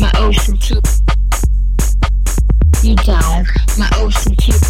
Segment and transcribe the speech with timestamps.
[0.00, 0.80] my ocean too.
[2.82, 3.46] You dive
[3.78, 4.65] my ocean too.